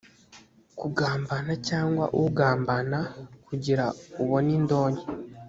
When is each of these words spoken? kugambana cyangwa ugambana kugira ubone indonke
kugambana 0.79 1.51
cyangwa 1.67 2.05
ugambana 2.23 2.99
kugira 3.45 3.85
ubone 4.21 4.51
indonke 4.59 5.05